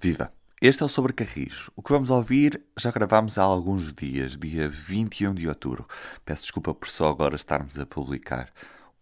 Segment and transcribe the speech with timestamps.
[0.00, 0.30] Viva!
[0.62, 1.68] Este é o Sobre Carris.
[1.74, 5.88] O que vamos ouvir já gravámos há alguns dias, dia 21 de outubro.
[6.24, 8.48] Peço desculpa por só agora estarmos a publicar.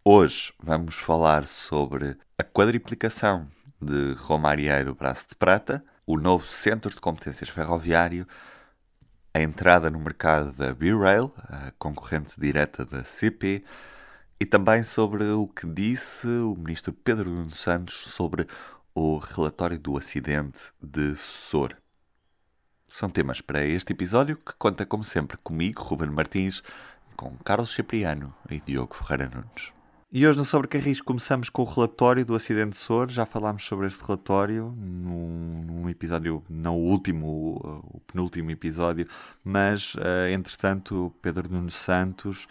[0.03, 3.47] Hoje vamos falar sobre a quadriplicação
[3.79, 8.27] de Romarieiro Braço de Prata, o novo Centro de Competências Ferroviário,
[9.35, 13.63] a entrada no mercado da B-Rail, a concorrente direta da CP,
[14.41, 18.47] e também sobre o que disse o ministro Pedro Nuno Santos sobre
[18.97, 21.77] o relatório do acidente de Sor.
[22.89, 26.63] São temas para este episódio que conta, como sempre, comigo, Ruben Martins,
[27.15, 29.71] com Carlos Cipriano e Diogo Ferreira Nunes.
[30.11, 33.11] E hoje no Sobre Carris começamos com o relatório do acidente de Sor.
[33.11, 39.07] Já falámos sobre este relatório num, num episódio, não o último, o, penúltimo episódio,
[39.45, 42.49] mas, uh, entretanto, Pedro Nuno Santos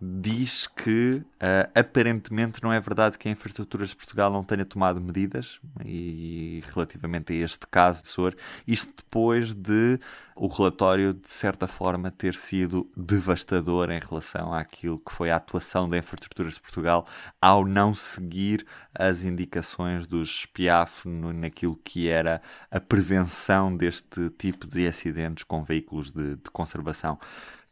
[0.00, 5.00] diz que uh, aparentemente não é verdade que a Infraestruturas de Portugal não tenha tomado
[5.00, 8.34] medidas e relativamente a este caso de SOR,
[8.66, 9.98] isto depois de
[10.34, 15.88] o relatório de certa forma ter sido devastador em relação àquilo que foi a atuação
[15.88, 17.06] da Infraestruturas de Portugal
[17.40, 24.86] ao não seguir as indicações dos SPIAF naquilo que era a prevenção deste tipo de
[24.86, 27.18] acidentes com veículos de, de conservação.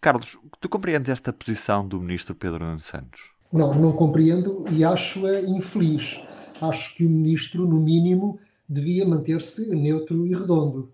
[0.05, 3.23] Carlos, tu compreendes esta posição do ministro Pedro Nuno Santos?
[3.51, 6.21] Não, não compreendo e acho-a infeliz.
[6.61, 8.39] Acho que o ministro, no mínimo,
[8.69, 10.93] devia manter-se neutro e redondo.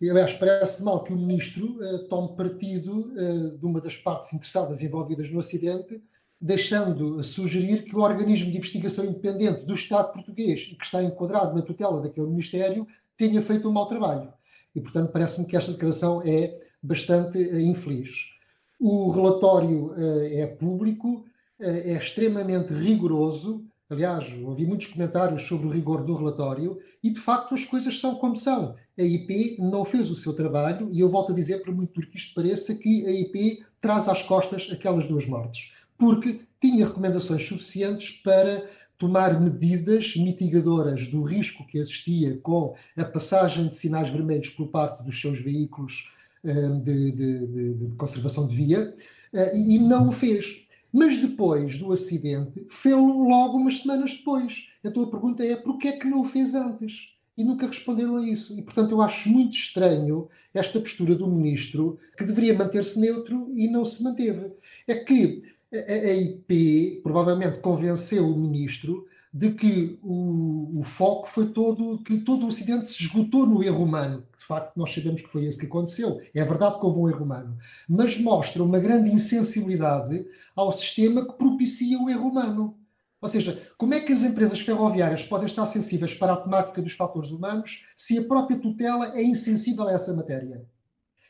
[0.00, 4.80] Aliás, parece mal que o ministro uh, tome partido uh, de uma das partes interessadas
[4.80, 6.02] envolvidas no acidente,
[6.40, 11.60] deixando sugerir que o organismo de investigação independente do Estado português, que está enquadrado na
[11.60, 14.32] tutela daquele ministério, tenha feito um mau trabalho.
[14.74, 18.37] E, portanto, parece-me que esta declaração é bastante uh, infeliz.
[18.78, 21.24] O relatório uh, é público,
[21.58, 23.64] uh, é extremamente rigoroso.
[23.90, 28.14] Aliás, ouvi muitos comentários sobre o rigor do relatório e, de facto, as coisas são
[28.16, 28.76] como são.
[28.98, 32.16] A IP não fez o seu trabalho e eu volto a dizer, por muito que
[32.16, 35.72] isto pareça, que a IP traz às costas aquelas duas mortes.
[35.96, 38.64] Porque tinha recomendações suficientes para
[38.98, 45.04] tomar medidas mitigadoras do risco que existia com a passagem de sinais vermelhos por parte
[45.04, 46.10] dos seus veículos
[46.52, 48.94] de, de, de, de conservação de via
[49.32, 50.66] eh, e não o fez.
[50.92, 54.68] Mas depois do acidente, fê-lo logo umas semanas depois.
[54.82, 57.14] Então a pergunta é: porquê é que não o fez antes?
[57.36, 58.58] E nunca responderam a isso.
[58.58, 63.68] E, portanto, eu acho muito estranho esta postura do ministro, que deveria manter-se neutro e
[63.68, 64.50] não se manteve.
[64.88, 71.98] É que a IP provavelmente convenceu o ministro de que o, o, foco foi todo,
[72.02, 74.24] que todo o Ocidente se esgotou no erro humano.
[74.36, 76.20] De facto, nós sabemos que foi isso que aconteceu.
[76.34, 77.56] É verdade que houve um erro humano.
[77.88, 82.78] Mas mostra uma grande insensibilidade ao sistema que propicia o erro humano.
[83.20, 86.92] Ou seja, como é que as empresas ferroviárias podem estar sensíveis para a temática dos
[86.92, 90.64] fatores humanos se a própria tutela é insensível a essa matéria?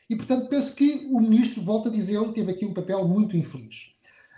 [0.09, 3.93] E, portanto, penso que o ministro, volta a dizer, teve aqui um papel muito infeliz.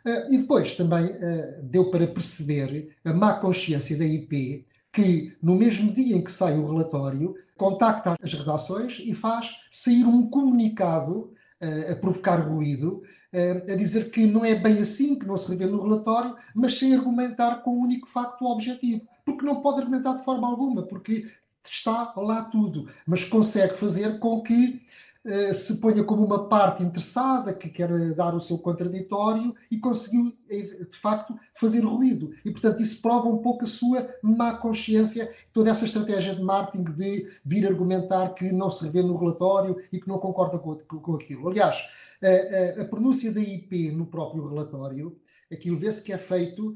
[0.05, 5.55] Uh, e depois também uh, deu para perceber a má consciência da IP que, no
[5.55, 11.33] mesmo dia em que sai o relatório, contacta as redações e faz sair um comunicado
[11.61, 13.03] uh, a provocar ruído,
[13.33, 16.93] a dizer que não é bem assim, que não se revê no relatório, mas sem
[16.93, 19.07] argumentar com o um único facto objetivo.
[19.23, 21.27] Porque não pode argumentar de forma alguma, porque
[21.69, 25.10] está lá tudo, mas consegue fazer com que eh,
[25.53, 30.85] se ponha como uma parte interessada que quer dar o seu contraditório e conseguiu, eh,
[30.89, 32.33] de facto, fazer ruído.
[32.43, 36.83] E, portanto, isso prova um pouco a sua má consciência, toda essa estratégia de marketing
[36.95, 41.49] de vir argumentar que não se revê no relatório e que não concorda com, aquilo.
[41.49, 41.77] Aliás,
[42.23, 45.15] a, a, a pronúncia da IP no próprio relatório,
[45.51, 46.75] aquilo vê-se que é feito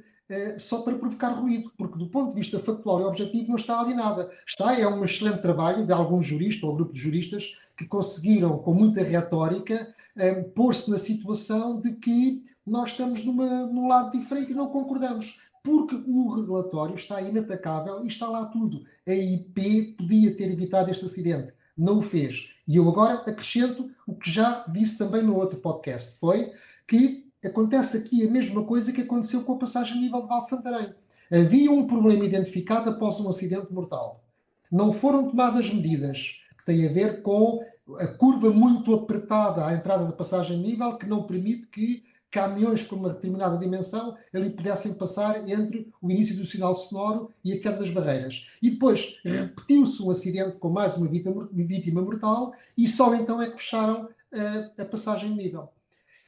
[0.57, 3.93] só para provocar ruído, porque do ponto de vista factual e objetivo não está ali
[3.93, 4.31] nada.
[4.47, 8.73] Está, é um excelente trabalho de algum jurista ou grupo de juristas que conseguiram, com
[8.73, 14.55] muita retórica, um, pôr-se na situação de que nós estamos numa, num lado diferente e
[14.55, 15.39] não concordamos.
[15.63, 18.85] Porque o relatório está inatacável e está lá tudo.
[19.07, 22.51] A IP podia ter evitado este acidente, não o fez.
[22.67, 26.51] E eu agora acrescento o que já disse também no outro podcast: foi
[26.87, 30.93] que acontece aqui a mesma coisa que aconteceu com a passagem nível de Val Santarém.
[31.31, 34.23] Havia um problema identificado após um acidente mortal.
[34.71, 37.63] Não foram tomadas medidas que tem a ver com
[37.99, 42.95] a curva muito apertada à entrada da passagem nível, que não permite que caminhões com
[42.95, 47.77] uma determinada dimensão ali pudessem passar entre o início do sinal sonoro e a queda
[47.77, 48.49] das barreiras.
[48.61, 53.57] E depois repetiu-se um acidente com mais uma vítima mortal e só então é que
[53.57, 55.69] fecharam a, a passagem nível.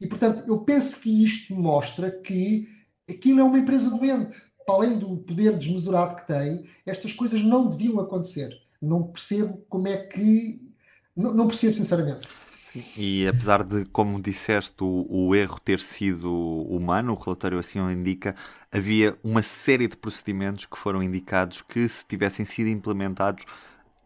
[0.00, 2.68] E portanto, eu penso que isto mostra que
[3.10, 4.40] aquilo é uma empresa doente.
[4.64, 9.88] Para além do poder desmesurado que tem, estas coisas não deviam acontecer Não percebo como
[9.88, 10.72] é que.
[11.16, 12.28] Não, não percebo, sinceramente.
[12.64, 12.84] Sim.
[12.96, 16.30] E apesar de, como disseste, o, o, erro ter sido
[16.68, 18.36] humano, o relatório assim o indica,
[18.70, 23.46] havia uma série de procedimentos que foram indicados que, se tivessem sido implementados,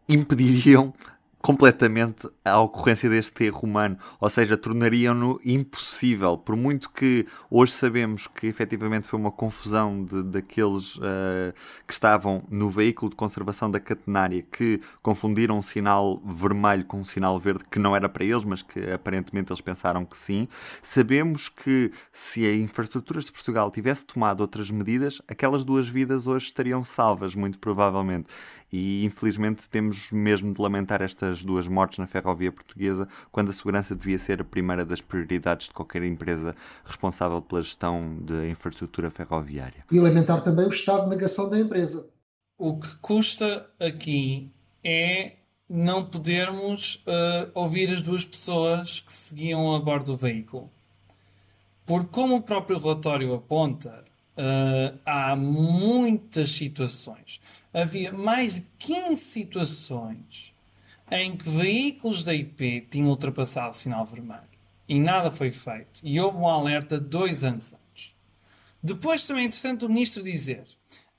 [0.08, 0.94] impediriam
[1.42, 8.28] completamente a ocorrência deste erro humano, ou seja, tornariam-no impossível, por muito que hoje sabemos
[8.28, 11.52] que efetivamente foi uma confusão de, daqueles uh,
[11.86, 17.04] que estavam no veículo de conservação da catenária que confundiram um sinal vermelho com um
[17.04, 20.46] sinal verde que não era para eles, mas que aparentemente eles pensaram que sim.
[20.80, 26.46] Sabemos que se a Infraestruturas de Portugal tivesse tomado outras medidas, aquelas duas vidas hoje
[26.46, 28.28] estariam salvas, muito provavelmente
[28.72, 33.94] e infelizmente temos mesmo de lamentar estas duas mortes na ferrovia portuguesa, quando a segurança
[33.94, 39.84] devia ser a primeira das prioridades de qualquer empresa responsável pela gestão da infraestrutura ferroviária.
[39.90, 42.08] E lamentar também o estado de negação da empresa.
[42.56, 44.50] O que custa aqui
[44.82, 45.32] é
[45.68, 50.70] não podermos uh, ouvir as duas pessoas que seguiam a bordo do veículo.
[51.84, 54.04] Porque, como o próprio relatório aponta,
[54.36, 57.40] uh, há muitas situações
[57.72, 60.52] havia mais de 15 situações
[61.10, 64.52] em que veículos da IP tinham ultrapassado o sinal vermelho
[64.88, 66.00] e nada foi feito.
[66.02, 68.14] E houve um alerta dois anos antes.
[68.82, 70.64] Depois também é interessante o ministro dizer: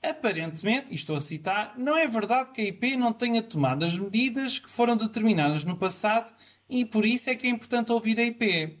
[0.02, 3.98] aparentemente, e estou a citar, não é verdade que a IP não tenha tomado as
[3.98, 6.32] medidas que foram determinadas no passado
[6.68, 8.78] e por isso é que é importante ouvir a IP.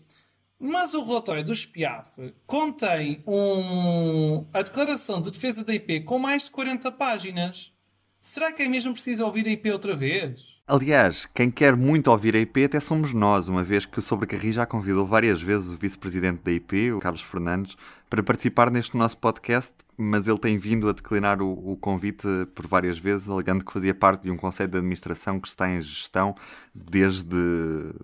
[0.66, 2.08] Mas o relatório do SPIAF
[2.46, 4.46] contém um...
[4.50, 7.70] a declaração de defesa da IP com mais de 40 páginas.
[8.18, 10.54] Será que é mesmo preciso ouvir a IP outra vez?
[10.66, 14.54] Aliás, quem quer muito ouvir a IP até somos nós, uma vez que o Sobrecarris
[14.54, 17.76] já convidou várias vezes o vice-presidente da IP, o Carlos Fernandes,
[18.08, 22.66] para participar neste nosso podcast, mas ele tem vindo a declinar o, o, convite por
[22.66, 26.34] várias vezes, alegando que fazia parte de um conselho de administração que está em gestão
[26.74, 27.36] desde,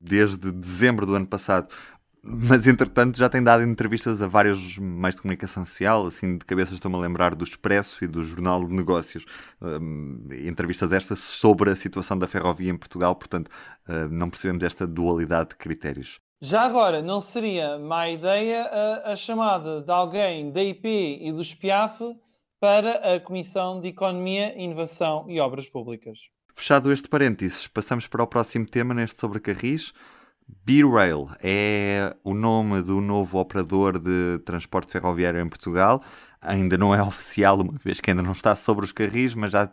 [0.02, 1.68] desde dezembro do ano passado
[2.22, 6.74] mas entretanto já tem dado entrevistas a vários meios de comunicação social, assim de cabeça
[6.74, 9.24] estou-me a lembrar do Expresso e do Jornal de Negócios,
[9.60, 13.48] um, entrevistas estas sobre a situação da ferrovia em Portugal, portanto
[13.88, 16.20] uh, não percebemos esta dualidade de critérios.
[16.42, 20.88] Já agora, não seria má ideia a, a chamada de alguém da IP
[21.20, 21.98] e do SPIAF
[22.58, 26.18] para a Comissão de Economia, Inovação e Obras Públicas?
[26.54, 29.92] Fechado este parênteses, passamos para o próximo tema neste sobre Carris.
[30.64, 36.02] B-Rail é o nome do novo operador de transporte ferroviário em Portugal.
[36.40, 39.70] Ainda não é oficial, uma vez que ainda não está sobre os carris, mas já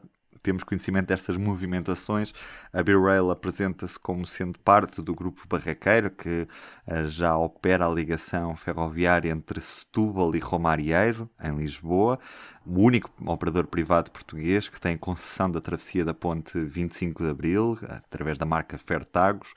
[0.47, 2.33] temos conhecimento destas movimentações.
[2.71, 6.47] A B-Rail apresenta-se como sendo parte do grupo Barraqueiro, que
[6.87, 12.17] uh, já opera a ligação ferroviária entre Setúbal e Romarieiro, em Lisboa.
[12.65, 17.77] O único operador privado português que tem concessão da travessia da ponte 25 de Abril,
[17.81, 19.53] através da marca Fertagos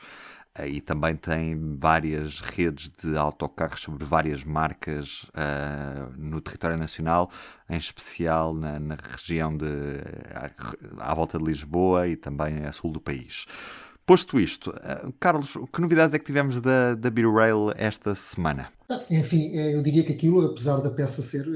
[0.66, 7.30] e também tem várias redes de autocarros sobre várias marcas uh, no território nacional,
[7.68, 9.66] em especial na, na região de
[10.34, 10.50] à,
[11.10, 13.46] à, volta de Lisboa e também a sul do país.
[14.04, 18.72] Posto isto, uh, Carlos, que novidades é que tivemos da, da B-Rail esta semana?
[19.08, 21.46] Enfim, eh, eu diria que aquilo, apesar da peça ser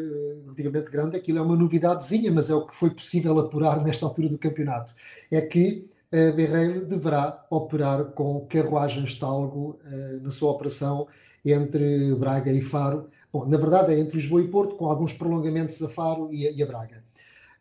[0.45, 4.29] relativamente grande, aquilo é uma novidadezinha, mas é o que foi possível apurar nesta altura
[4.29, 4.95] do campeonato.
[5.33, 11.07] É que a Berreiro deverá operar com carruagens talgo uh, na sua operação
[11.45, 13.09] entre Braga e Faro.
[13.33, 16.53] Bom, na verdade é entre Lisboa e Porto, com alguns prolongamentos a Faro e a,
[16.53, 17.03] e a Braga.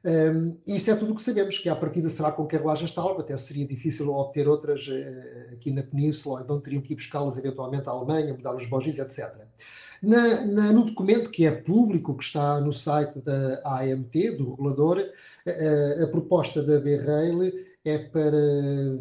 [0.06, 3.22] Um, ehm, isso é tudo o que sabemos, que a partida será com carruagens talgo,
[3.22, 7.88] até seria difícil obter outras uh, aqui na Península, então teriam que ir buscá-las eventualmente
[7.88, 9.34] à Alemanha, mudar os bogis, etc.
[10.02, 15.00] Na, na, no documento que é público, que está no site da AMT, do regulador,
[15.00, 18.32] uh, a proposta da B-Rail é para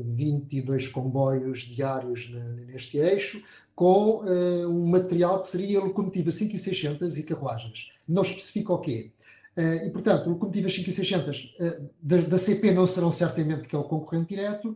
[0.03, 2.35] 22 comboios diários
[2.67, 3.43] neste eixo,
[3.75, 7.93] com uh, um material que seria locomotiva 5600 e carruagens.
[8.09, 9.11] Não especifica o quê.
[9.57, 13.85] Uh, e, portanto, locomotivas 5600 uh, da, da, CP não serão certamente que é o
[13.85, 14.75] concorrente direto,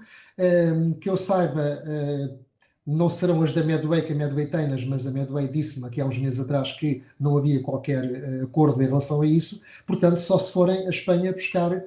[1.01, 1.83] que eu saiba,
[2.87, 6.07] não serão as da Medway, que a Medway tem, mas a Medway disse-me aqui há
[6.07, 10.53] uns meses atrás que não havia qualquer acordo em relação a isso, portanto, só se
[10.53, 11.83] forem a Espanha buscar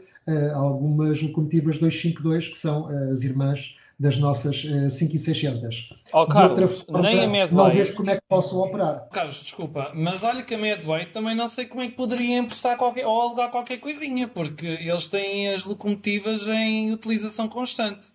[0.53, 5.93] algumas locomotivas 252, que são uh, as irmãs das nossas uh, 5600.
[6.13, 7.51] Oh, Carlos, de outra forma, nem a Medway...
[7.51, 9.07] não vejo como é que possam operar.
[9.11, 12.77] Carlos, desculpa, mas olha que a Medway também não sei como é que poderia emprestar
[12.77, 18.07] qualquer, ou alugar qualquer coisinha, porque eles têm as locomotivas em utilização constante.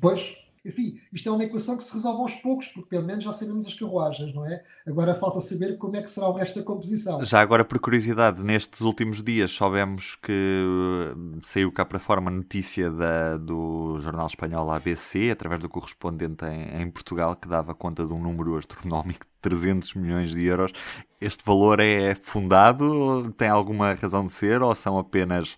[0.00, 3.32] Pois, Enfim, isto é uma equação que se resolve aos poucos, porque pelo menos já
[3.32, 4.62] sabemos as carruagens, não é?
[4.86, 7.24] Agora falta saber como é que será o resto da composição.
[7.24, 12.30] Já agora, por curiosidade, nestes últimos dias soubemos que uh, saiu cá para fora uma
[12.30, 18.06] notícia da, do jornal espanhol ABC, através do correspondente em, em Portugal, que dava conta
[18.06, 20.72] de um número astronómico de 300 milhões de euros.
[21.18, 23.32] Este valor é fundado?
[23.32, 24.60] Tem alguma razão de ser?
[24.60, 25.56] Ou são apenas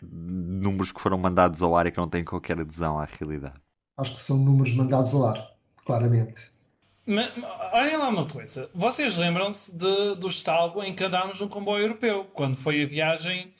[0.00, 3.67] números que foram mandados ao ar e que não têm qualquer adesão à realidade?
[3.98, 5.50] Acho que são números mandados ao ar,
[5.84, 6.52] claramente.
[7.04, 7.32] Mas,
[7.72, 8.70] olhem lá uma coisa.
[8.72, 13.52] Vocês lembram-se do estado em que andámos no comboio europeu, quando foi a viagem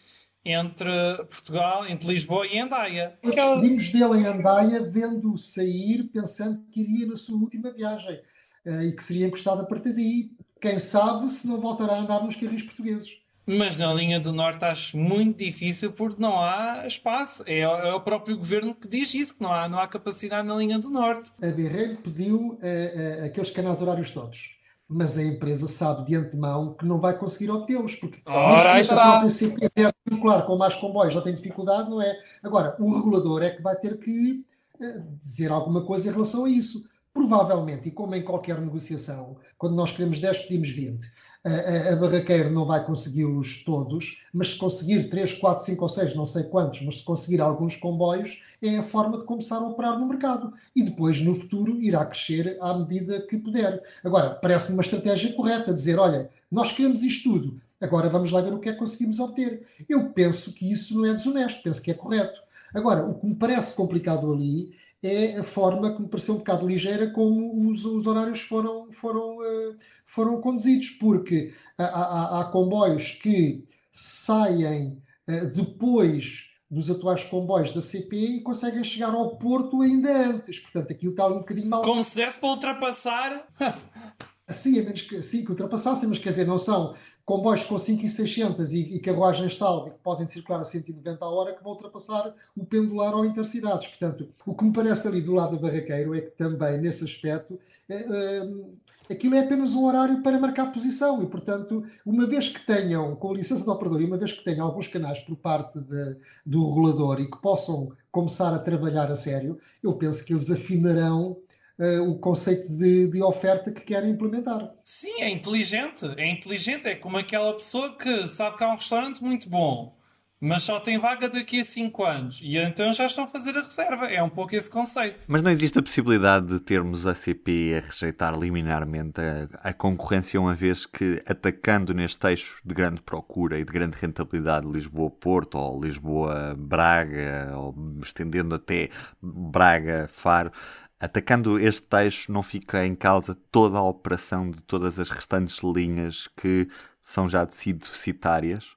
[0.44, 0.88] entre
[1.28, 3.18] Portugal, entre Lisboa e Andaia.
[3.22, 8.20] Despedimos dele em Andaia, vendo-o sair, pensando que iria na sua última viagem
[8.64, 10.30] uh, e que seria encostado a partir daí.
[10.60, 13.10] Quem sabe se não voltará a andar nos carris portugueses.
[13.48, 17.42] Mas na linha do Norte acho muito difícil porque não há espaço.
[17.46, 20.54] É, é, o próprio governo que diz isso, que não há, não há capacidade na
[20.54, 21.32] linha do Norte.
[21.42, 24.58] A BRL pediu uh, uh, aqueles canais horários todos.
[24.86, 29.30] Mas a empresa sabe de antemão que não vai conseguir obtê-los, porque Ora, a própria
[29.30, 32.18] CP é circular com mais comboios já tem dificuldade, não é?
[32.42, 34.44] Agora, o regulador é que vai ter que
[34.78, 36.86] uh, dizer alguma coisa em relação a isso.
[37.12, 41.06] Provavelmente, e como em qualquer negociação, quando nós queremos 10, pedimos 20
[41.44, 46.14] a, a, barraqueira não vai consegui-los todos, mas se conseguir 3, 4, 5 ou 6,
[46.14, 49.98] não sei quantos, mas se conseguir alguns comboios, é a forma de começar a operar
[49.98, 50.52] no mercado.
[50.74, 53.82] E depois, no futuro, irá crescer à medida que puder.
[54.04, 58.52] Agora, parece-me uma estratégia correta dizer: olha, nós queremos isto tudo, agora vamos lá ver
[58.52, 59.66] o que é que conseguimos obter.
[59.88, 62.40] Eu penso que isso não é desonesto, penso que é correto.
[62.74, 66.66] Agora, o que me parece complicado ali é a forma que me pareceu um bocado
[66.66, 73.12] ligeira como os, os horários foram, foram, uh, foram conduzidos, porque há, há, há comboios
[73.12, 80.28] que saem uh, depois dos atuais comboios da CP e conseguem chegar ao Porto ainda
[80.28, 80.58] antes.
[80.58, 81.82] Portanto, aquilo está um bocadinho mal.
[81.82, 83.46] Como se desse para ultrapassar.
[84.48, 88.72] Assim, a menos que, sim, que ultrapassassem, mas quer dizer, não são comboios com 5,600
[88.72, 92.64] e, e carruagens tal, que podem circular a 190 a hora, que vão ultrapassar o
[92.64, 93.86] pendular ou intercidades.
[93.88, 97.60] Portanto, o que me parece ali do lado do barraqueiro é que também, nesse aspecto,
[97.86, 102.64] é, é, aquilo é apenas um horário para marcar posição e, portanto, uma vez que
[102.64, 106.16] tenham, com licença do operador, e uma vez que tenham alguns canais por parte de,
[106.46, 111.36] do regulador e que possam começar a trabalhar a sério, eu penso que eles afinarão
[111.78, 114.70] uh, o conceito de, de, oferta que querem implementar.
[114.82, 116.06] Sim, é inteligente.
[116.16, 116.86] É inteligente.
[116.86, 119.96] É como aquela pessoa que sabe que há um restaurante muito bom,
[120.40, 122.40] mas só tem vaga daqui a 5 anos.
[122.42, 124.06] E então já estão a fazer a reserva.
[124.06, 125.24] É um pouco esse conceito.
[125.28, 130.40] Mas não existe a possibilidade de termos a CP a rejeitar liminarmente a, a concorrência,
[130.40, 135.82] uma vez que, atacando neste eixo de grande procura e de grande rentabilidade Lisboa-Porto ou
[135.82, 140.52] Lisboa-Braga, ou estendendo até Braga-Faro,
[141.00, 146.28] Atacando este texto, não fica em causa toda a operação de todas as restantes linhas
[146.36, 146.68] que
[147.00, 148.76] são já de si deficitárias?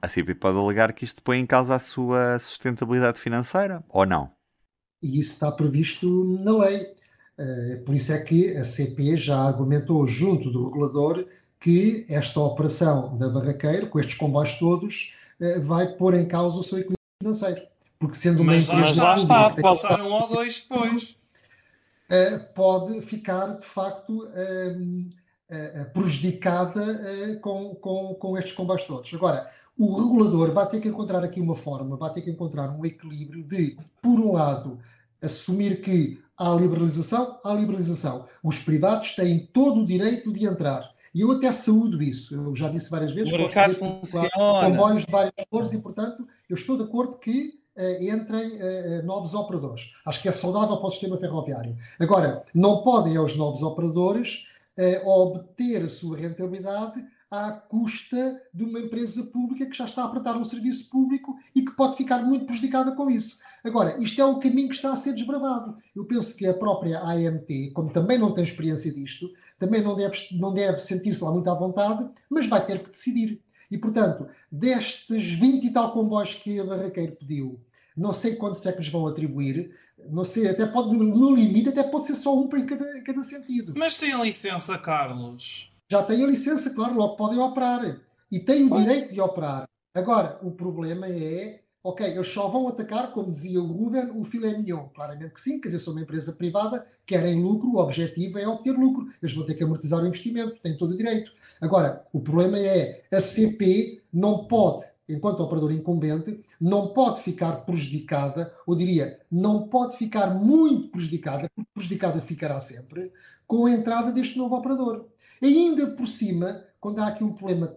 [0.00, 4.30] A CP pode alegar que isto põe em causa a sua sustentabilidade financeira, ou não?
[5.02, 6.94] E isso está previsto na lei.
[7.38, 11.24] Uh, por isso é que a CP já argumentou junto do regulador
[11.58, 16.62] que esta operação da barraqueira, com estes comboios todos, uh, vai pôr em causa o
[16.62, 17.62] seu equilíbrio financeiro.
[17.98, 18.84] Porque sendo uma mas, empresa.
[18.84, 21.17] Mas lá está, passaram um ou dois depois.
[22.10, 25.10] Eh, pode ficar, de facto, ehm,
[25.50, 29.12] eh, prejudicada eh, com, com, com estes combates todos.
[29.14, 29.46] Agora,
[29.78, 33.44] o regulador vai ter que encontrar aqui uma forma, vai ter que encontrar um equilíbrio
[33.44, 34.78] de, por um lado,
[35.22, 38.26] assumir que há liberalização, há liberalização.
[38.42, 40.88] Os privados têm todo o direito de entrar.
[41.14, 42.34] E eu até saúdo isso.
[42.34, 43.32] Eu já disse várias vezes.
[43.32, 44.28] O mercado funciona.
[44.34, 47.57] Comboios de várias cores e, portanto, eu estou de acordo que eh,
[48.00, 49.92] entrem eh, novos operadores.
[50.04, 51.76] Acho que é saudável para o sistema ferroviário.
[51.98, 58.80] Agora, não podem aos novos operadores eh, obter a sua rentabilidade à custa de uma
[58.80, 62.46] empresa pública que já está a prestar um serviço público e que pode ficar muito
[62.46, 63.38] prejudicada com isso.
[63.62, 65.76] Agora, isto é o caminho que está a ser desbravado.
[65.94, 70.16] Eu penso que a própria AMT, como também não tem experiência disto, também não deve,
[70.32, 73.42] não deve sentir-se lá muito à vontade, mas vai ter que decidir.
[73.70, 77.60] E, portanto, destes 20 e tal comboios que a Barraqueiro pediu,
[77.98, 79.74] não sei quantos é que lhes vão atribuir,
[80.08, 83.74] não sei, até pode, no limite, até pode ser só um para cada, cada sentido.
[83.76, 85.70] Mas tem a licença, Carlos?
[85.90, 88.00] Já tem a licença, claro, logo podem operar.
[88.30, 89.68] E têm o direito de operar.
[89.94, 94.56] Agora, o problema é, ok, eles só vão atacar, como dizia o Ruben, o filé
[94.56, 94.88] mignon.
[94.94, 98.72] Claramente que sim, quer dizer, são uma empresa privada, querem lucro, o objetivo é obter
[98.72, 99.08] lucro.
[99.20, 101.32] Eles vão ter que amortizar o investimento, têm todo o direito.
[101.60, 108.52] Agora, o problema é, a CP não pode enquanto operador incumbente, não pode ficar prejudicada,
[108.66, 113.12] ou diria, não pode ficar muito prejudicada, porque prejudicada ficará sempre,
[113.46, 115.06] com a entrada deste novo operador.
[115.40, 117.74] E ainda por cima, quando há aqui um problema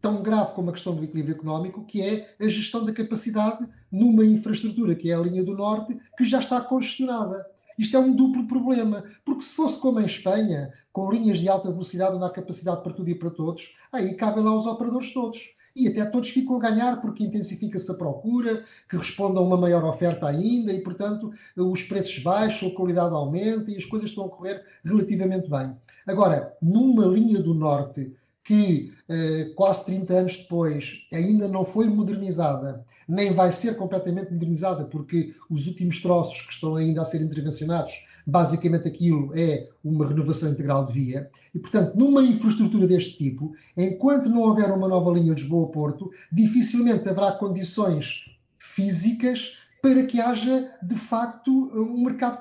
[0.00, 4.24] tão grave como a questão do equilíbrio económico, que é a gestão da capacidade numa
[4.24, 7.44] infraestrutura, que é a linha do Norte, que já está congestionada.
[7.78, 11.70] Isto é um duplo problema, porque se fosse como em Espanha, com linhas de alta
[11.70, 15.54] velocidade onde há capacidade para tudo e para todos, aí cabem lá os operadores todos.
[15.76, 19.84] E até todos ficam a ganhar porque intensifica-se a procura, que responde a uma maior
[19.84, 24.30] oferta ainda e, portanto, os preços baixam, a qualidade aumenta e as coisas estão a
[24.30, 25.76] correr relativamente bem.
[26.06, 28.10] Agora, numa linha do Norte
[28.42, 34.84] que eh, quase 30 anos depois ainda não foi modernizada, nem vai ser completamente modernizada,
[34.84, 37.92] porque os últimos troços que estão ainda a ser intervencionados,
[38.26, 41.30] basicamente aquilo é uma renovação integral de via.
[41.54, 47.32] E, portanto, numa infraestrutura deste tipo, enquanto não houver uma nova linha Lisboa-Porto, dificilmente haverá
[47.32, 48.24] condições
[48.58, 52.40] físicas para que haja, de facto, um mercado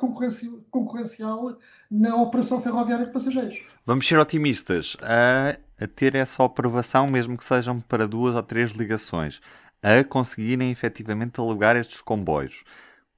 [0.71, 1.57] concorrencial
[1.91, 3.61] na operação ferroviária de passageiros.
[3.85, 4.97] Vamos ser otimistas.
[5.01, 9.41] A a ter essa aprovação, mesmo que sejam para duas ou três ligações,
[9.83, 12.63] a conseguirem efetivamente alugar estes comboios.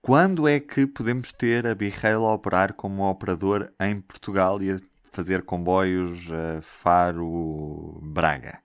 [0.08, 4.80] Quando é que podemos ter a Birrail a operar como operador em Portugal e a
[5.12, 8.60] fazer comboios uh, Faro-Braga?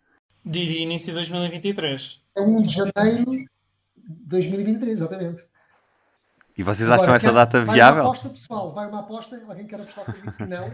[0.44, 2.22] Diria início de 2023.
[2.36, 3.48] É 1 de janeiro de
[3.96, 5.44] 2023, exatamente.
[6.56, 7.94] E vocês Agora, acham essa data vai viável?
[7.94, 8.72] Vai uma aposta, pessoal.
[8.72, 9.42] Vai uma aposta.
[9.48, 10.72] Alguém quer apostar comigo que não?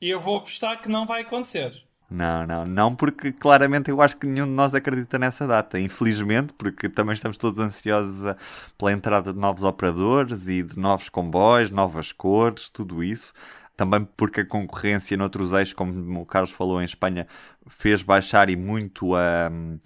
[0.00, 1.72] E eu vou apostar que não vai acontecer.
[2.14, 5.80] Não, não, não, porque claramente eu acho que nenhum de nós acredita nessa data.
[5.80, 8.36] Infelizmente, porque também estamos todos ansiosos a,
[8.78, 13.32] pela entrada de novos operadores e de novos comboios, novas cores, tudo isso.
[13.76, 17.26] Também porque a concorrência noutros eixos, como o Carlos falou em Espanha,
[17.66, 19.50] fez baixar e muito a.
[19.50, 19.78] Um,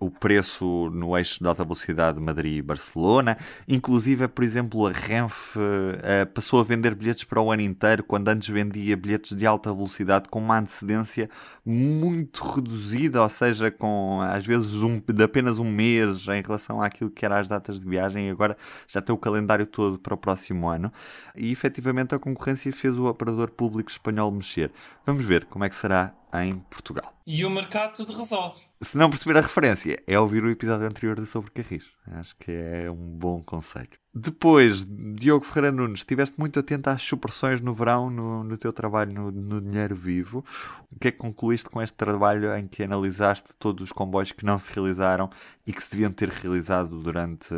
[0.00, 3.36] o preço no eixo de alta velocidade Madrid-Barcelona.
[3.68, 8.28] Inclusive, por exemplo, a Renfe uh, passou a vender bilhetes para o ano inteiro, quando
[8.28, 11.28] antes vendia bilhetes de alta velocidade com uma antecedência
[11.66, 17.10] muito reduzida, ou seja, com às vezes um, de apenas um mês em relação àquilo
[17.10, 18.56] que eram as datas de viagem, e agora
[18.88, 20.90] já tem o calendário todo para o próximo ano.
[21.36, 24.72] E efetivamente a concorrência fez o operador público espanhol mexer.
[25.04, 27.12] Vamos ver como é que será em Portugal.
[27.26, 28.58] E o mercado tudo resolve.
[28.80, 31.84] Se não perceber a referência, é ouvir o episódio anterior de Sobre Carris.
[32.12, 34.00] Acho que é um bom conselho.
[34.12, 39.12] Depois, Diogo Ferreira Nunes, estiveste muito atento às supressões no verão no, no teu trabalho
[39.12, 40.44] no, no, Dinheiro Vivo.
[40.90, 44.44] O que é que concluíste com este trabalho em que analisaste todos os comboios que
[44.44, 45.30] não se realizaram
[45.64, 47.54] e que se deviam ter realizado durante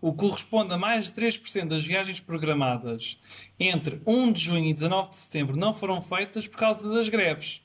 [0.01, 3.19] o que corresponde a mais de 3% das viagens programadas
[3.59, 7.63] entre 1 de junho e 19 de setembro não foram feitas por causa das greves.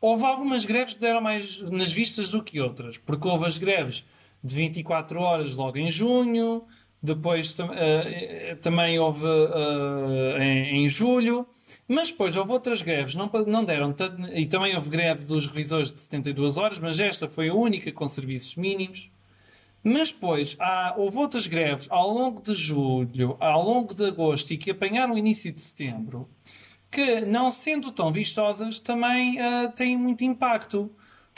[0.00, 4.04] Houve algumas greves que deram mais nas vistas do que outras, porque houve as greves
[4.42, 6.64] de 24 horas logo em junho,
[7.02, 11.46] depois uh, também houve uh, em, em, julho,
[11.88, 13.94] mas depois houve outras greves, não, não deram
[14.34, 18.06] e também houve greve dos revisores de 72 horas, mas esta foi a única com
[18.08, 19.10] serviços mínimos.
[19.88, 24.58] Mas depois há, houve outras greves ao longo de julho, ao longo de agosto e
[24.58, 26.28] que apanharam o início de setembro,
[26.90, 30.90] que, não sendo tão vistosas, também uh, têm muito impacto.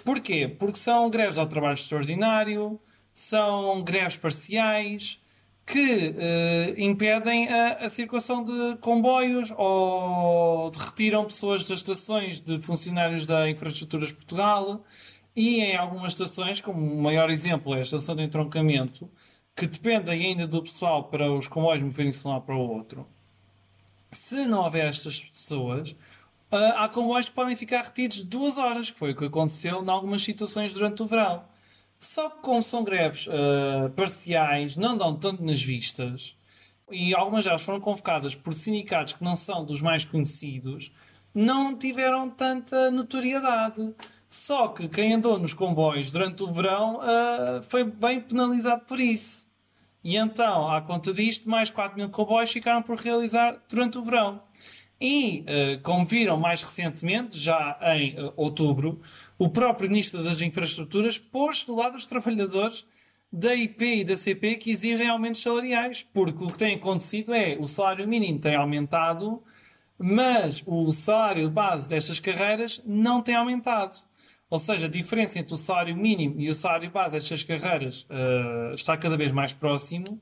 [0.03, 0.49] Porquê?
[0.49, 2.81] Porque são greves ao trabalho extraordinário,
[3.13, 5.21] são greves parciais
[5.67, 13.27] que uh, impedem a, a, circulação de comboios ou retiram pessoas das estações de funcionários
[13.27, 14.83] da Infraestruturas Portugal
[15.39, 19.09] e em algumas estações, como o maior exemplo é a estação de entroncamento,
[19.55, 23.07] que dependem ainda do pessoal para os comboios moverem-se de um lado para o outro.
[24.11, 25.95] Se não houver estas pessoas,
[26.51, 29.89] ah, há comboios que podem ficar retidos duas horas, que foi o que aconteceu em
[29.89, 31.45] algumas situações durante o verão.
[32.01, 36.37] Só que como são greves uh, parciais, não dão tanto nas vistas,
[36.91, 40.91] e algumas delas foram convocadas por sindicatos que não são dos mais conhecidos,
[41.33, 43.95] não tiveram tanta notoriedade.
[44.29, 49.47] Só que quem andou nos comboios durante o verão uh, foi bem penalizado por isso.
[50.05, 54.43] E então, à conta disto, mais 4 mil comboios ficaram por realizar durante o verão.
[55.01, 59.01] E, uh, como viram mais recentemente, já em uh, outubro,
[59.39, 62.85] o próprio Ministro das Infraestruturas pôs do lado dos trabalhadores
[63.33, 67.57] da IP e da CP que exigem aumentos salariais, porque o que tem acontecido é
[67.59, 69.43] o salário mínimo tem aumentado,
[69.99, 74.08] mas o salário base destas carreiras não tem aumentado.
[74.51, 78.75] Ou seja, a diferença entre o salário mínimo e o salário base destas carreiras uh,
[78.75, 80.21] está cada vez mais próximo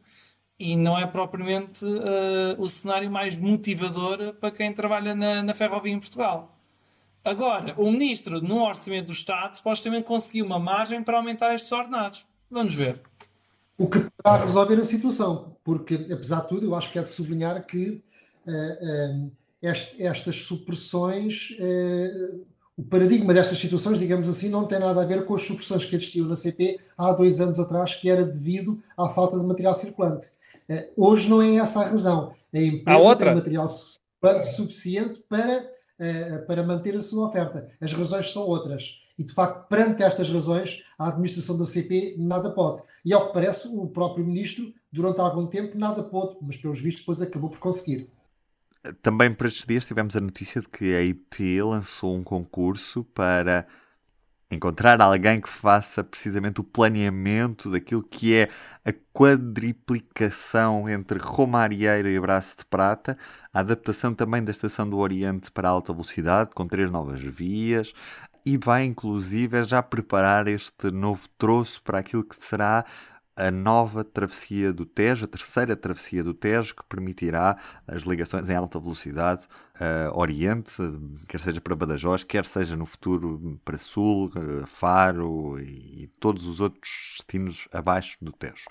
[0.59, 5.93] e não é propriamente uh, o cenário mais motivador para quem trabalha na, na ferrovia
[5.93, 6.57] em Portugal.
[7.25, 12.25] Agora, o ministro, no orçamento do Estado, supostamente conseguiu uma margem para aumentar estes ordenados.
[12.51, 13.01] Vamos ver.
[13.77, 17.11] O que poderá resolver a situação, porque, apesar de tudo, eu acho que é de
[17.11, 18.03] sublinhar que
[18.47, 25.01] uh, uh, est estas supressões, uh, o paradigma destas situações, digamos assim, não tem nada
[25.01, 28.25] a ver com as supressões que existiam na CP há dois anos atrás, que era
[28.25, 30.29] devido à falta de material circulante.
[30.97, 32.35] hoje não é essa a razão.
[32.53, 35.71] A empresa tem material circulante suficiente para,
[36.47, 37.67] para manter a sua oferta.
[37.81, 39.01] As razões são outras.
[39.19, 42.83] E, de facto, perante estas razões, a administração da CP nada pode.
[43.03, 47.03] E, ao que parece, o próprio ministro, durante algum tempo, nada pôde, mas, pelos vistos,
[47.03, 48.11] depois acabou por conseguir.
[49.03, 53.67] Também por estes dias tivemos a notícia de que a IP lançou um concurso para
[54.51, 58.49] encontrar alguém que faça precisamente o planeamento daquilo que é
[58.85, 63.19] a quadriplicação entre Romarieiro e Braço de Prata,
[63.53, 67.93] a adaptação também da Estação do Oriente para alta velocidade, com três novas vias,
[68.45, 72.85] e vai inclusive já preparar este novo troço para aquilo que será
[73.37, 78.55] a nova travessia do Tejo, a terceira travessia do Tejo, que permitirá as ligações em
[78.55, 80.77] alta velocidade uh, Oriente,
[81.29, 86.61] quer seja para Badajoz, quer seja no futuro para Sul, uh, Faro e, todos os
[86.61, 88.65] outros destinos abaixo do Tejo.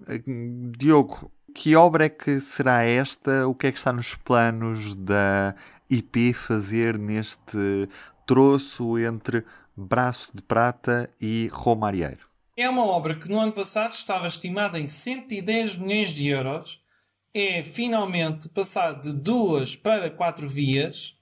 [0.00, 3.46] Uh, Diogo, que obra é que será esta?
[3.46, 5.54] O que é que está nos planos da
[5.90, 7.88] IP fazer neste
[8.26, 9.44] troço entre
[9.76, 12.33] Braço de Prata e Romarieiro.
[12.56, 16.80] É uma obra que no ano passado estava estimada em 110 milhões de euros.
[17.32, 21.16] É finalmente passado de duas para quatro vias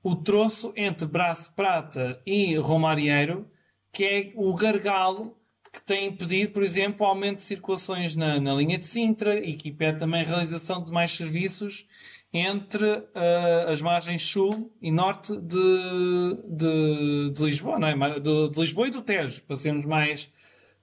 [0.00, 3.50] o troço entre Braço Prata e Romarieiro,
[3.90, 5.36] que é o gargalo
[5.72, 9.54] que tem impedido, por exemplo, o aumento de circulações na, na linha de Sintra e
[9.54, 11.88] que impede também a realização de mais serviços
[12.32, 18.20] entre uh, as margens sul e norte de, de, de Lisboa, não é?
[18.20, 20.32] De, de, Lisboa e do Tejo, para sermos mais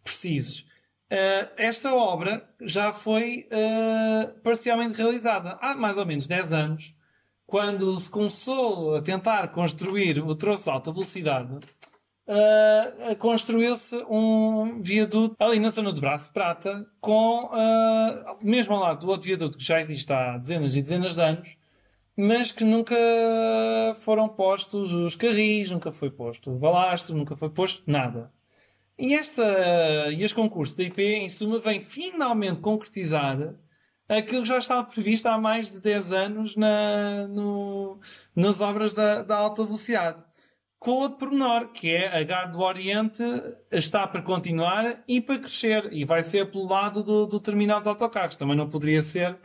[0.03, 0.65] precisos.
[1.13, 6.95] Uh, esta obra já foi uh, parcialmente realizada há mais ou menos 10 anos,
[7.45, 11.59] quando se começou a tentar construir o troço de alta velocidade
[12.27, 17.51] uh, construiu-se um viaduto ali na zona do Braço Prata, com
[18.41, 21.57] mesmo ao lado do outro viaduto que já existe há dezenas e dezenas de anos,
[22.17, 22.95] mas que nunca
[24.01, 28.32] foram postos os carris, nunca foi posto o balastro, nunca foi posto nada.
[28.97, 29.43] E, esta,
[30.11, 33.55] e este concurso da IP, em suma, vem finalmente concretizar
[34.07, 37.99] aquilo que já estava previsto há mais de 10 anos na, no,
[38.35, 40.23] nas obras da, da alta velocidade
[40.83, 43.23] com outro pormenor, que é a Gar do Oriente
[43.71, 45.87] está para continuar e para crescer.
[45.93, 48.35] E vai ser pelo lado do, do dos autocarros.
[48.35, 49.39] Também não poderia ser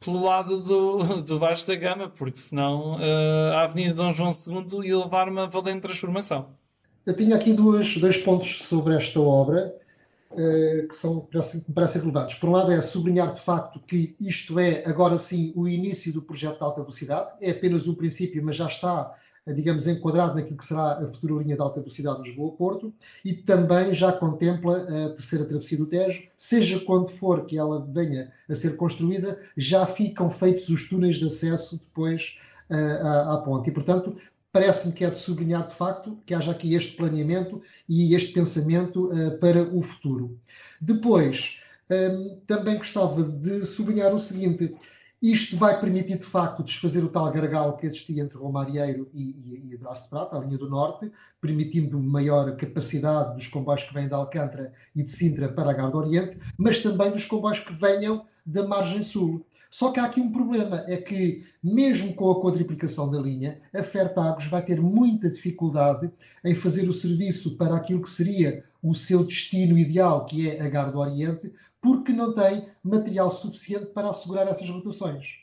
[0.00, 4.84] pelo lado do, do Baixo da Gama, porque senão uh, a Avenida Dom João II
[4.84, 6.58] ia levar uma valente transformação.
[7.04, 9.74] Eu tinha aqui duas, dois pontos sobre esta obra
[10.30, 12.38] uh, que são, me parecem relevantes.
[12.38, 16.22] Por um lado, é sublinhar de facto que isto é, agora sim, o início do
[16.22, 17.30] projeto de alta velocidade.
[17.40, 19.14] É apenas um princípio, mas já está
[19.46, 24.12] digamos, enquadrado naquilo que será a futura linha de alta velocidade Lisboa-Porto e também já
[24.12, 29.40] contempla a terceira travessia do Tejo, seja quando for que ela venha a ser construída,
[29.56, 32.38] já ficam feitos os túneis de acesso depois
[32.70, 33.68] uh, à, à ponte.
[33.68, 34.16] E, portanto,
[34.52, 39.10] parece-me que é de sublinhar de facto que haja aqui este planeamento e este pensamento
[39.10, 40.38] uh, para o futuro.
[40.80, 41.60] Depois,
[41.90, 44.76] um, também gostava de sublinhar o seguinte:
[45.22, 49.72] isto vai permitir, de facto, desfazer o tal gargalo que existia entre Romarieiro e, e,
[49.72, 51.10] e Braço de Prata, a linha do Norte,
[51.40, 55.96] permitindo maior capacidade dos comboios que vêm de Alcântara e de Sintra para a Garda
[55.96, 59.46] Oriente, mas também dos comboios que venham da margem sul.
[59.72, 63.82] Só que há aqui um problema, é que mesmo com a quadriplicação da linha, a
[63.82, 66.10] Fertagos vai ter muita dificuldade
[66.44, 70.68] em fazer o serviço para aquilo que seria o seu destino ideal, que é a
[70.68, 75.38] Garda Oriente, porque não tem material suficiente para assegurar essas rotações.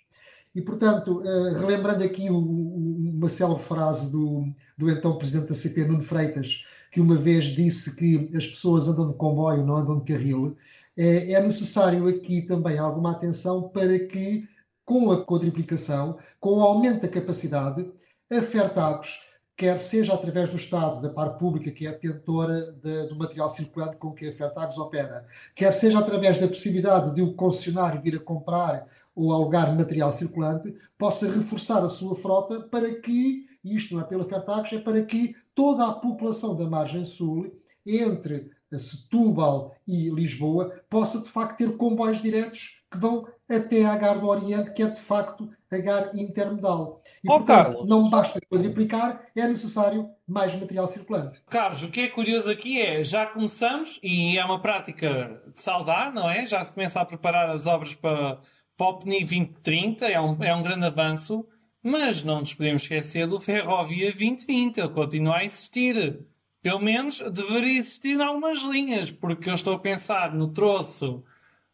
[0.53, 6.03] E, portanto, uh, relembrando aqui uma célebre frase do, do então presidente da CP, Nuno
[6.03, 10.55] Freitas, que uma vez disse que as pessoas andam de comboio, não andam de carril,
[10.99, 14.45] é, é necessário aqui também alguma atenção para que,
[14.83, 17.89] com a quadriplicação, com o aumento da capacidade,
[18.29, 23.15] a Fertagos quer seja através do Estado, da parte pública, que é detentora de, do
[23.15, 28.01] material circulante com que a Fertagos opera, quer seja através da possibilidade de o concessionário
[28.01, 28.85] vir a comprar
[29.15, 34.25] ou alugar material circulante, possa reforçar a sua frota para que, isto não é pela
[34.25, 37.53] Fertagos, é para que toda a população da margem sul,
[37.85, 44.19] entre Setúbal e Lisboa, possa de facto ter comboios diretos que vão até a Agar
[44.19, 47.01] do Oriente, que é de facto a Agar intermodal.
[47.23, 47.87] E, Oh, portanto, Carlos.
[47.87, 51.41] não basta quadriplicar, é necessário mais material circulante.
[51.49, 56.11] Carlos, o que é curioso aqui é, já começamos, e é uma prática de saudar,
[56.13, 56.45] não é?
[56.45, 58.39] Já se começa a preparar as obras para,
[58.77, 61.45] para o PNI 2030, é um, é um grande avanço,
[61.81, 66.19] mas não nos podemos esquecer do Ferrovia 2020, ele continua a existir.
[66.61, 71.23] Pelo menos deveria existir em algumas linhas, porque eu estou a pensar no troço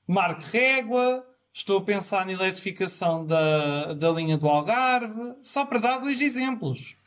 [0.08, 5.98] Marco Régua, estou a pensar na eletrificação da, da linha do Algarve, só para dar
[5.98, 6.98] dois exemplos.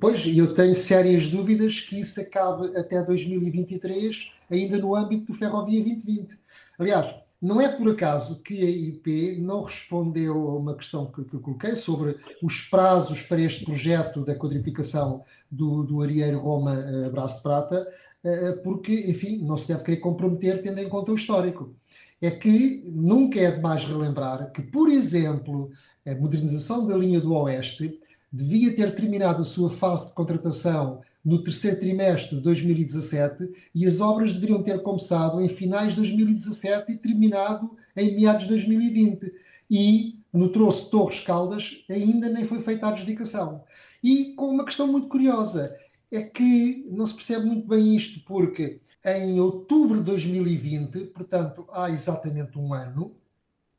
[0.00, 5.34] Pois, e eu tenho sérias dúvidas que isso acabe até 2023, ainda no âmbito do
[5.34, 6.38] Ferrovia 2020.
[6.78, 11.34] Aliás, não é por acaso que a IP não respondeu a uma questão que, que
[11.34, 17.10] eu coloquei sobre os prazos para este projeto da quadriplicação do, do Arieiro Roma eh,
[17.10, 17.86] Braço de Prata,
[18.24, 21.74] eh, porque, enfim, não se deve querer comprometer tendo em conta o histórico.
[22.18, 25.70] É que nunca é demais relembrar que, por exemplo,
[26.06, 28.00] a modernização da linha do Oeste
[28.32, 34.00] devia ter terminado a sua fase de contratação no terceiro trimestre de 2017 e as
[34.00, 39.32] obras deveriam ter começado em finais de 2017 e terminado em meados de 2020.
[39.70, 43.64] E no troço Torres Caldas ainda nem foi feita a adjudicação.
[44.02, 45.76] E com uma questão muito curiosa,
[46.10, 51.90] é que não se percebe muito bem isto, porque em outubro de 2020, portanto há
[51.90, 53.16] exatamente um ano,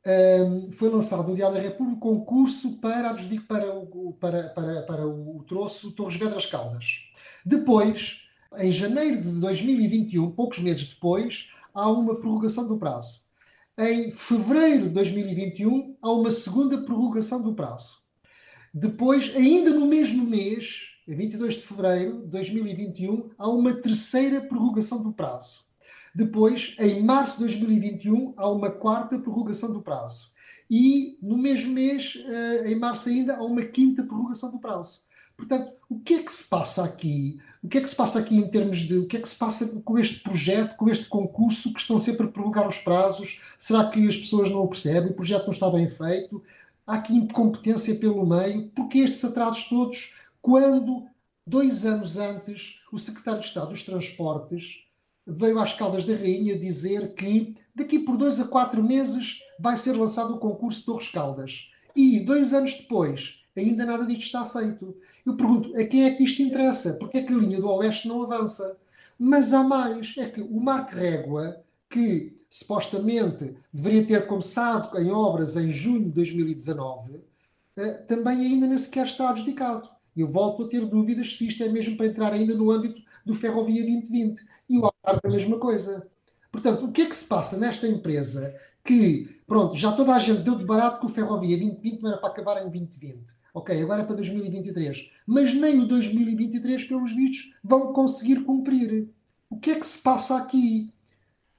[0.06, 3.66] um, foi lançado no Diário da República um concurso para, adjudic- para,
[4.20, 7.05] para, para, para o troço Torres Vedras Caldas.
[7.48, 8.22] Depois,
[8.58, 13.20] em janeiro de 2021, poucos meses depois, há uma prorrogação do prazo.
[13.78, 17.98] Em fevereiro de 2021, há uma segunda prorrogação do prazo.
[18.74, 25.04] Depois, ainda no mesmo mês, em 22 de fevereiro de 2021, há uma terceira prorrogação
[25.04, 25.66] do prazo.
[26.12, 30.32] Depois, em março de 2021, há uma quarta prorrogação do prazo.
[30.68, 35.06] E no mesmo mês, eh, em março ainda, há uma quinta prorrogação do prazo.
[35.36, 37.38] Portanto, o que é que se passa aqui?
[37.62, 38.98] O que é que se passa aqui em termos de.
[38.98, 42.26] O que é que se passa com este projeto, com este concurso que estão sempre
[42.26, 43.40] a prorrogar os prazos?
[43.58, 45.10] Será que as pessoas não o percebem?
[45.10, 46.42] O projeto não está bem feito?
[46.86, 48.68] Há aqui incompetência pelo meio?
[48.74, 51.06] Porque estes atrasos todos, quando
[51.46, 54.84] dois anos antes o secretário de Estado dos Transportes
[55.26, 59.92] veio às Caldas da Rainha dizer que daqui por dois a quatro meses vai ser
[59.92, 61.70] lançado o concurso de Torres Caldas.
[61.94, 64.96] E dois anos depois, ainda nada disto está feito.
[65.24, 66.94] Eu pergunto, a quem é que isto interessa?
[66.94, 68.76] Porque é que a linha do Oeste não avança?
[69.18, 75.56] Mas há mais, é que o Marco Régua, que supostamente deveria ter começado em obras
[75.56, 77.20] em junho de 2019,
[77.76, 79.88] eh, também ainda nem sequer está adjudicado.
[80.16, 83.34] Eu volto a ter dúvidas se isto é mesmo para entrar ainda no âmbito do
[83.34, 84.42] Ferrovia 2020.
[84.68, 86.08] E o Algarve é a mesma coisa.
[86.50, 88.54] Portanto, o que é que se passa nesta empresa
[88.86, 92.18] que, pronto, já toda a gente deu de barato que o Ferrovia 2020 não era
[92.18, 93.24] para acabar em 2020.
[93.52, 95.10] Ok, agora é para 2023.
[95.26, 99.08] Mas nem o 2023, pelos vistos, vão conseguir cumprir.
[99.48, 100.92] O que é que se passa aqui?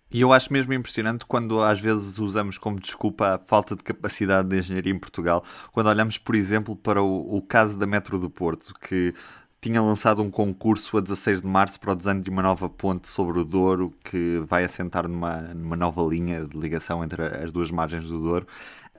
[0.10, 4.48] E eu acho mesmo impressionante quando às vezes usamos como desculpa a falta de capacidade
[4.48, 8.30] de engenharia em Portugal, quando olhamos, por exemplo, para o, o caso da Metro do
[8.30, 9.13] Porto, que
[9.60, 13.08] tinha lançado um concurso a 16 de março para o desenho de uma nova ponte
[13.08, 17.72] sobre o Douro, que vai assentar numa, numa nova linha de ligação entre as duas
[17.72, 18.48] margens do Douro.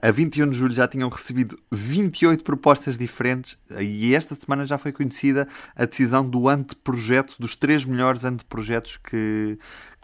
[0.01, 4.93] A 21 de julho já tinham recebido 28 propostas diferentes e esta semana já foi
[4.93, 5.45] conhecida
[5.75, 9.59] a decisão do anteprojeto, dos três melhores anteprojetos que,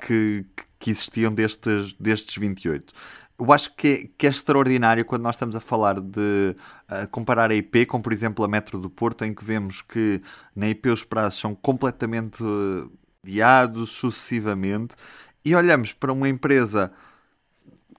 [0.06, 0.46] que,
[0.80, 2.94] que existiam destes, destes 28.
[3.38, 6.56] Eu acho que é, que é extraordinário quando nós estamos a falar de
[6.90, 10.22] uh, comparar a IP com, por exemplo, a Metro do Porto, em que vemos que
[10.56, 12.90] na IP os prazos são completamente uh,
[13.24, 14.96] adiados sucessivamente
[15.44, 16.92] e olhamos para uma empresa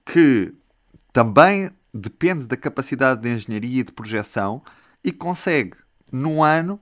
[0.05, 0.53] que
[1.13, 4.61] também depende da capacidade de engenharia e de projeção
[5.03, 5.77] e consegue,
[6.11, 6.79] num ano,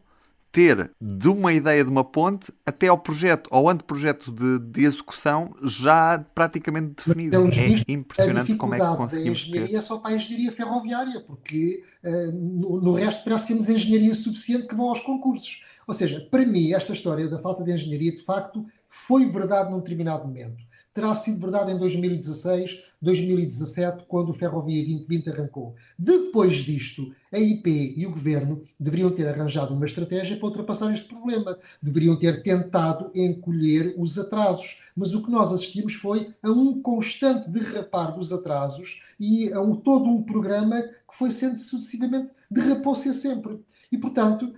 [0.55, 5.53] ter de uma ideia de uma ponte até ao projeto, ao anteprojeto de, de execução
[5.61, 7.35] já praticamente definido.
[7.35, 9.75] É impressionante a como é que dificuldade da conseguimos engenharia ter.
[9.75, 14.15] é só para a engenharia ferroviária, porque uh, no, no resto parece que temos engenharia
[14.15, 15.61] suficiente que vão aos concursos.
[15.85, 19.79] Ou seja, para mim, esta história da falta de engenharia, de facto, foi verdade num
[19.79, 20.63] determinado momento.
[20.93, 25.75] Terá sido verdade em 2016, 2017, quando o Ferrovia 2020 arrancou.
[25.97, 31.07] Depois disto, a IP e o governo deveriam ter arranjado uma estratégia para ultrapassar este
[31.07, 31.57] problema.
[31.81, 34.81] Deveriam ter tentado encolher os atrasos.
[34.95, 39.75] Mas o que nós assistimos foi a um constante derrapar dos atrasos e a um,
[39.75, 43.59] todo um programa que foi sendo sucessivamente derrapou-se sempre.
[43.91, 44.51] E, portanto,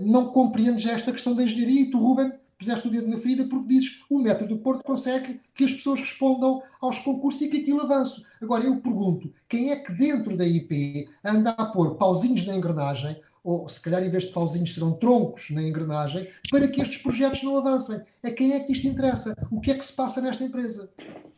[0.00, 3.44] não compreendo já esta questão da engenharia e tu, Ruben, puseste o dedo na ferida
[3.44, 7.56] porque dizes o método do Porto consegue que as pessoas respondam aos concursos e que
[7.56, 8.22] aquilo avance.
[8.40, 13.18] Agora, eu pergunto, quem é que dentro da IP anda a pôr pauzinhos na engrenagem,
[13.42, 17.42] ou se calhar em vez de pauzinhos serão troncos na engrenagem, para que estes projetos
[17.42, 18.02] não avancem?
[18.22, 19.34] A quem é que isto interessa?
[19.50, 20.92] O que é que se passa nesta empresa?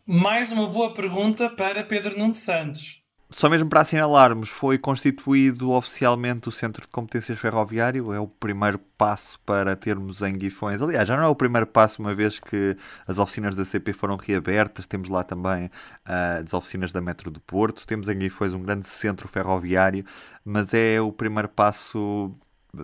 [0.05, 3.02] Mais uma boa pergunta para Pedro Nuno Santos.
[3.33, 8.13] Só mesmo para assinalarmos, foi constituído oficialmente o Centro de Competências Ferroviário.
[8.13, 10.83] É o primeiro passo para termos em Guifões.
[10.83, 14.17] Aliás, já não é o primeiro passo, uma vez que as oficinas da CP foram
[14.17, 14.85] reabertas.
[14.85, 17.87] Temos lá também uh, as oficinas da Metro do Porto.
[17.87, 20.05] Temos em Guifões um grande centro ferroviário,
[20.45, 22.35] mas é o primeiro passo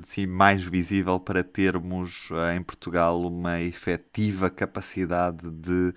[0.03, 5.95] assim, mais visível para termos uh, em Portugal uma efetiva capacidade de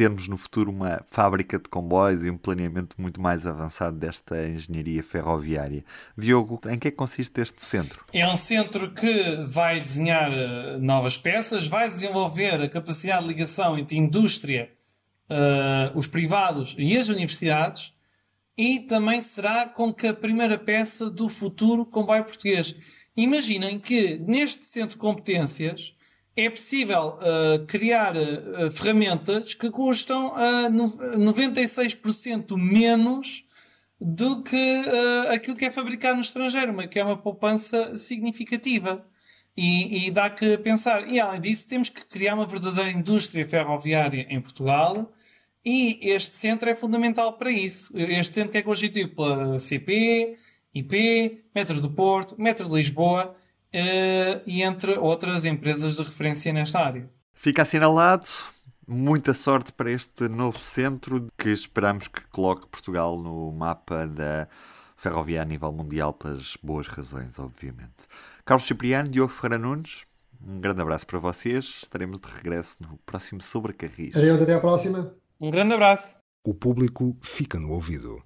[0.00, 5.02] termos no futuro uma fábrica de comboios e um planeamento muito mais avançado desta engenharia
[5.02, 5.84] ferroviária.
[6.16, 8.02] Diogo, em que é consiste este centro?
[8.10, 13.78] É um centro que vai desenhar eh, novas peças, vai desenvolver a capacidade de ligação
[13.78, 14.70] entre a indústria,
[15.28, 17.94] uh, os privados e as universidades
[18.56, 22.74] e também será com que a primeira peça do futuro comboio português.
[23.14, 25.94] Imaginem que neste centro de competências
[26.36, 33.44] é possível uh, criar uh, ferramentas que custam uh, 96% menos
[34.00, 34.82] do que
[35.28, 39.06] aquilo que é fabricado no estrangeiro, que é uma poupança significativa.
[39.54, 41.06] E, e, dá que pensar.
[41.06, 45.12] E além disso, temos que criar uma verdadeira indústria ferroviária em Portugal.
[45.62, 47.92] E este centro é fundamental para isso.
[47.94, 50.34] Este centro que é constituído pela CP,
[50.74, 53.36] IP, Metro do Porto, Metro de Lisboa
[53.72, 57.08] e entre outras empresas de referência nesta área.
[57.32, 58.26] Fica assinalado.
[58.86, 64.48] Muita sorte para este novo centro que esperamos que coloque Portugal no mapa da
[64.96, 68.04] ferrovia a nível mundial pelas boas razões, obviamente.
[68.44, 70.04] Carlos Cipriano, Diogo Ferreira Nunes,
[70.44, 71.82] um grande abraço para vocês.
[71.82, 74.16] Estaremos de regresso no próximo Sobre Carris.
[74.16, 75.14] Adeus, até à próxima.
[75.40, 76.20] Um grande abraço.
[76.44, 78.22] O público fica no ouvido.